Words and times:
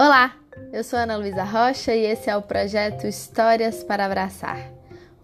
Olá, 0.00 0.36
eu 0.72 0.84
sou 0.84 0.96
Ana 0.96 1.16
Luísa 1.16 1.42
Rocha 1.42 1.92
e 1.92 2.04
esse 2.04 2.30
é 2.30 2.36
o 2.36 2.40
projeto 2.40 3.04
Histórias 3.04 3.82
para 3.82 4.06
Abraçar. 4.06 4.70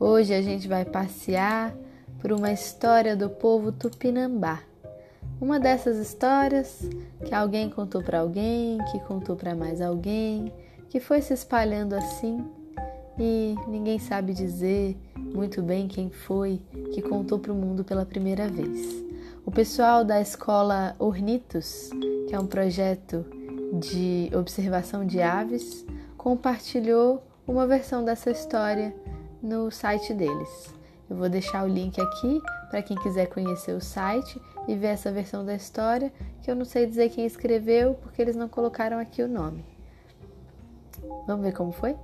Hoje 0.01 0.35
a 0.35 0.43
gente 0.43 0.67
vai 0.67 0.85
passear 0.85 1.73
por 2.21 2.33
uma 2.33 2.51
história 2.51 3.15
do 3.15 3.31
povo 3.31 3.71
tupinambá. 3.71 4.59
Uma 5.41 5.61
dessas 5.61 5.97
histórias 5.97 6.91
que 7.25 7.33
alguém 7.33 7.71
contou 7.71 8.02
para 8.02 8.19
alguém, 8.19 8.79
que 8.91 8.98
contou 8.98 9.37
para 9.37 9.55
mais 9.55 9.80
alguém, 9.80 10.52
que 10.88 10.98
foi 10.98 11.23
se 11.23 11.33
espalhando 11.33 11.95
assim 11.95 12.45
e 13.16 13.55
ninguém 13.69 14.01
sabe 14.01 14.34
dizer 14.34 14.97
muito 15.16 15.62
bem 15.62 15.87
quem 15.87 16.11
foi 16.11 16.61
que 16.93 17.01
contou 17.01 17.38
para 17.38 17.52
o 17.52 17.55
mundo 17.55 17.84
pela 17.84 18.05
primeira 18.05 18.48
vez. 18.48 19.05
O 19.47 19.52
pessoal 19.52 20.05
da 20.05 20.20
escola 20.20 20.97
Ornitos, 20.98 21.91
que 22.29 22.34
é 22.34 22.41
um 22.41 22.47
projeto 22.48 23.25
de 23.78 24.30
observação 24.34 25.06
de 25.06 25.20
aves, 25.20 25.84
compartilhou 26.16 27.23
uma 27.46 27.66
versão 27.66 28.05
dessa 28.05 28.30
história 28.30 28.95
no 29.42 29.70
site 29.70 30.15
deles. 30.15 30.74
Eu 31.09 31.16
vou 31.16 31.28
deixar 31.28 31.65
o 31.65 31.69
link 31.69 32.01
aqui 32.01 32.41
para 32.70 32.82
quem 32.82 32.96
quiser 32.96 33.27
conhecer 33.27 33.73
o 33.73 33.80
site 33.80 34.41
e 34.66 34.74
ver 34.74 34.88
essa 34.88 35.12
versão 35.12 35.45
da 35.45 35.55
história, 35.55 36.12
que 36.42 36.51
eu 36.51 36.56
não 36.56 36.65
sei 36.65 36.87
dizer 36.87 37.10
quem 37.10 37.27
escreveu 37.27 37.95
porque 37.95 38.23
eles 38.23 38.37
não 38.37 38.48
colocaram 38.48 38.98
aqui 38.98 39.23
o 39.23 39.29
nome. 39.29 39.65
Vamos 41.27 41.45
ver 41.45 41.52
como 41.52 41.73
foi? 41.73 41.95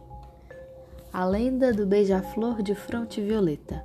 A 1.12 1.25
lenda 1.25 1.73
do 1.73 1.87
beija-flor 1.87 2.62
de 2.62 2.75
fronte 2.75 3.20
violeta. 3.20 3.84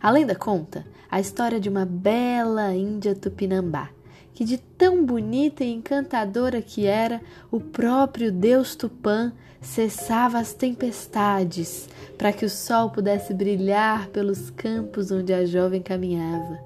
A 0.00 0.10
lenda 0.10 0.34
conta 0.34 0.86
a 1.10 1.18
história 1.18 1.58
de 1.58 1.68
uma 1.68 1.84
bela 1.84 2.72
índia 2.74 3.14
tupinambá 3.14 3.93
que 4.34 4.44
de 4.44 4.58
tão 4.58 5.04
bonita 5.06 5.62
e 5.62 5.72
encantadora 5.72 6.60
que 6.60 6.86
era, 6.86 7.20
o 7.50 7.60
próprio 7.60 8.32
Deus 8.32 8.74
Tupã 8.74 9.32
cessava 9.60 10.38
as 10.38 10.52
tempestades 10.52 11.88
para 12.18 12.32
que 12.32 12.44
o 12.44 12.50
sol 12.50 12.90
pudesse 12.90 13.32
brilhar 13.32 14.08
pelos 14.08 14.50
campos 14.50 15.10
onde 15.10 15.32
a 15.32 15.46
jovem 15.46 15.80
caminhava. 15.80 16.58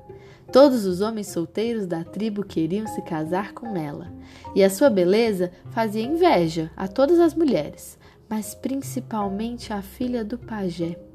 Todos 0.51 0.87
os 0.87 1.03
homens 1.03 1.29
solteiros 1.29 1.87
da 1.87 2.03
tribo 2.03 2.43
queriam 2.43 2.87
se 2.87 3.03
casar 3.03 3.53
com 3.53 3.77
ela, 3.77 4.11
e 4.55 4.65
a 4.65 4.71
sua 4.71 4.89
beleza 4.89 5.53
fazia 5.71 6.03
inveja 6.03 6.71
a 6.75 6.89
todas 6.89 7.21
as 7.21 7.35
mulheres, 7.35 7.99
mas 8.29 8.55
principalmente 8.55 9.73
a 9.75 9.83
filha 9.83 10.25
do 10.25 10.39
pajé. 10.39 11.08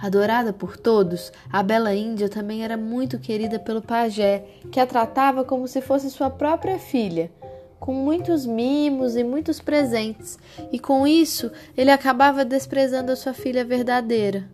Adorada 0.00 0.52
por 0.52 0.76
todos, 0.76 1.32
a 1.50 1.62
bela 1.62 1.94
Índia 1.94 2.28
também 2.28 2.64
era 2.64 2.76
muito 2.76 3.18
querida 3.18 3.58
pelo 3.58 3.82
pajé, 3.82 4.44
que 4.70 4.80
a 4.80 4.86
tratava 4.86 5.44
como 5.44 5.66
se 5.68 5.80
fosse 5.80 6.10
sua 6.10 6.30
própria 6.30 6.78
filha, 6.78 7.30
com 7.78 7.92
muitos 7.92 8.46
mimos 8.46 9.16
e 9.16 9.22
muitos 9.22 9.60
presentes, 9.60 10.38
e 10.72 10.78
com 10.78 11.06
isso 11.06 11.50
ele 11.76 11.90
acabava 11.90 12.44
desprezando 12.44 13.12
a 13.12 13.16
sua 13.16 13.34
filha 13.34 13.64
verdadeira. 13.64 14.48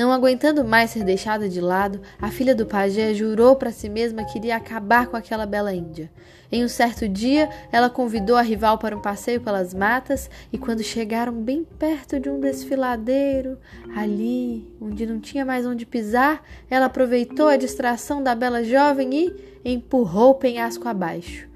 Não 0.00 0.12
aguentando 0.12 0.64
mais 0.64 0.92
ser 0.92 1.04
deixada 1.04 1.46
de 1.46 1.60
lado, 1.60 2.00
a 2.18 2.30
filha 2.30 2.54
do 2.54 2.64
pajé 2.64 3.12
jurou 3.12 3.54
para 3.54 3.70
si 3.70 3.86
mesma 3.86 4.24
que 4.24 4.38
iria 4.38 4.56
acabar 4.56 5.08
com 5.08 5.14
aquela 5.14 5.44
bela 5.44 5.74
índia. 5.74 6.10
Em 6.50 6.64
um 6.64 6.68
certo 6.68 7.06
dia, 7.06 7.50
ela 7.70 7.90
convidou 7.90 8.36
a 8.36 8.40
rival 8.40 8.78
para 8.78 8.96
um 8.96 9.02
passeio 9.02 9.42
pelas 9.42 9.74
matas 9.74 10.30
e 10.50 10.56
quando 10.56 10.82
chegaram 10.82 11.34
bem 11.34 11.66
perto 11.78 12.18
de 12.18 12.30
um 12.30 12.40
desfiladeiro, 12.40 13.58
ali, 13.94 14.74
onde 14.80 15.04
não 15.04 15.20
tinha 15.20 15.44
mais 15.44 15.66
onde 15.66 15.84
pisar, 15.84 16.42
ela 16.70 16.86
aproveitou 16.86 17.48
a 17.48 17.58
distração 17.58 18.22
da 18.22 18.34
bela 18.34 18.64
jovem 18.64 19.10
e 19.12 19.34
empurrou 19.62 20.30
o 20.30 20.36
penhasco 20.36 20.88
abaixo. 20.88 21.49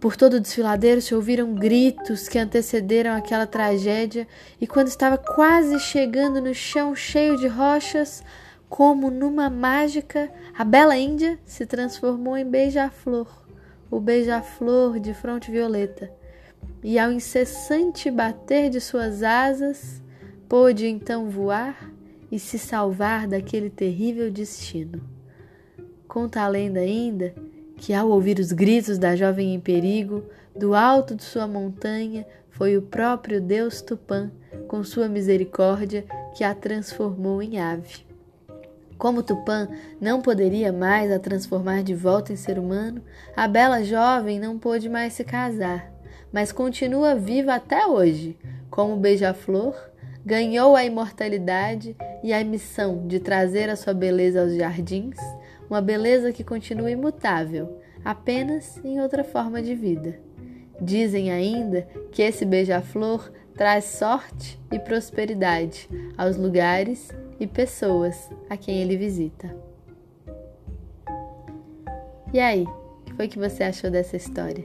Por 0.00 0.16
todo 0.16 0.34
o 0.34 0.40
desfiladeiro 0.40 1.00
se 1.00 1.12
ouviram 1.12 1.54
gritos 1.54 2.28
que 2.28 2.38
antecederam 2.38 3.16
aquela 3.16 3.46
tragédia, 3.46 4.28
e 4.60 4.66
quando 4.66 4.86
estava 4.86 5.18
quase 5.18 5.80
chegando 5.80 6.40
no 6.40 6.54
chão 6.54 6.94
cheio 6.94 7.36
de 7.36 7.48
rochas, 7.48 8.22
como 8.68 9.10
numa 9.10 9.50
mágica, 9.50 10.30
a 10.56 10.64
bela 10.64 10.96
Índia 10.96 11.38
se 11.44 11.66
transformou 11.66 12.36
em 12.36 12.48
beija-flor, 12.48 13.26
o 13.90 13.98
beija-flor 13.98 15.00
de 15.00 15.12
fronte 15.14 15.50
violeta. 15.50 16.12
E 16.84 16.96
ao 16.96 17.10
incessante 17.10 18.08
bater 18.08 18.70
de 18.70 18.80
suas 18.80 19.24
asas, 19.24 20.00
pôde 20.48 20.86
então 20.86 21.28
voar 21.28 21.90
e 22.30 22.38
se 22.38 22.56
salvar 22.56 23.26
daquele 23.26 23.68
terrível 23.68 24.30
destino. 24.30 25.02
Conta 26.06 26.42
a 26.42 26.48
lenda 26.48 26.80
ainda 26.80 27.34
que, 27.78 27.94
ao 27.94 28.10
ouvir 28.10 28.38
os 28.38 28.52
gritos 28.52 28.98
da 28.98 29.16
jovem 29.16 29.54
em 29.54 29.60
perigo, 29.60 30.24
do 30.54 30.74
alto 30.74 31.14
de 31.14 31.22
sua 31.22 31.46
montanha, 31.46 32.26
foi 32.50 32.76
o 32.76 32.82
próprio 32.82 33.40
Deus 33.40 33.80
Tupã, 33.80 34.30
com 34.66 34.82
sua 34.82 35.08
misericórdia, 35.08 36.04
que 36.34 36.42
a 36.42 36.54
transformou 36.54 37.40
em 37.40 37.60
ave. 37.60 38.04
Como 38.98 39.22
Tupã 39.22 39.68
não 40.00 40.20
poderia 40.20 40.72
mais 40.72 41.12
a 41.12 41.20
transformar 41.20 41.84
de 41.84 41.94
volta 41.94 42.32
em 42.32 42.36
ser 42.36 42.58
humano, 42.58 43.00
a 43.36 43.46
bela 43.46 43.84
jovem 43.84 44.40
não 44.40 44.58
pôde 44.58 44.88
mais 44.88 45.12
se 45.12 45.22
casar, 45.22 45.92
mas 46.32 46.50
continua 46.50 47.14
viva 47.14 47.54
até 47.54 47.86
hoje. 47.86 48.36
Como 48.68 48.96
beija-flor, 48.96 49.76
ganhou 50.26 50.74
a 50.74 50.84
imortalidade 50.84 51.96
e 52.24 52.32
a 52.32 52.42
missão 52.42 53.06
de 53.06 53.20
trazer 53.20 53.70
a 53.70 53.76
sua 53.76 53.94
beleza 53.94 54.42
aos 54.42 54.54
jardins 54.54 55.16
uma 55.68 55.80
beleza 55.80 56.32
que 56.32 56.44
continua 56.44 56.90
imutável, 56.90 57.80
apenas 58.04 58.82
em 58.84 59.00
outra 59.00 59.22
forma 59.22 59.62
de 59.62 59.74
vida. 59.74 60.18
Dizem 60.80 61.30
ainda 61.30 61.82
que 62.12 62.22
esse 62.22 62.44
beija-flor 62.44 63.30
traz 63.54 63.84
sorte 63.84 64.58
e 64.70 64.78
prosperidade 64.78 65.88
aos 66.16 66.36
lugares 66.36 67.10
e 67.40 67.46
pessoas 67.46 68.30
a 68.48 68.56
quem 68.56 68.80
ele 68.80 68.96
visita. 68.96 69.54
E 72.32 72.38
aí, 72.38 72.62
o 72.62 73.04
que 73.04 73.14
foi 73.14 73.26
que 73.28 73.38
você 73.38 73.64
achou 73.64 73.90
dessa 73.90 74.16
história? 74.16 74.64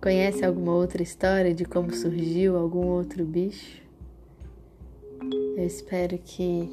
Conhece 0.00 0.44
alguma 0.44 0.74
outra 0.74 1.02
história 1.02 1.54
de 1.54 1.64
como 1.64 1.92
surgiu 1.92 2.56
algum 2.56 2.86
outro 2.86 3.24
bicho? 3.24 3.82
Eu 5.56 5.66
espero 5.66 6.16
que 6.18 6.70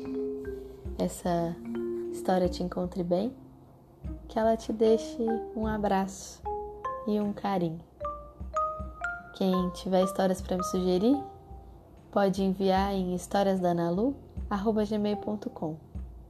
essa 0.98 1.56
história 2.16 2.48
te 2.48 2.64
encontre 2.64 3.04
bem, 3.04 3.36
que 4.28 4.40
ela 4.40 4.56
te 4.56 4.72
deixe 4.72 5.22
um 5.56 5.68
abraço 5.68 6.42
e 7.06 7.20
um 7.20 7.34
carinho. 7.34 7.82
Quem 9.36 9.70
tiver 9.72 10.04
histórias 10.04 10.42
para 10.42 10.56
me 10.58 10.64
sugerir, 10.64 11.22
pode 12.12 12.42
enviar 12.42 12.94
em 12.94 13.14
historiasdanalu@gmail.com. 13.14 15.76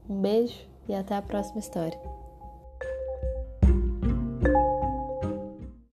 Um 0.09 0.21
beijo 0.21 0.67
e 0.87 0.95
até 0.95 1.15
a 1.15 1.21
próxima 1.21 1.59
história. 1.59 1.99